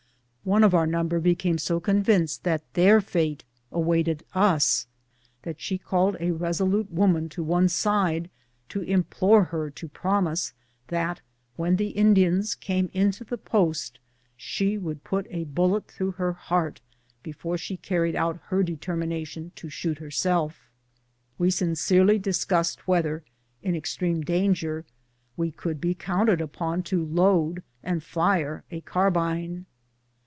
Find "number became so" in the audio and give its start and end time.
0.87-1.79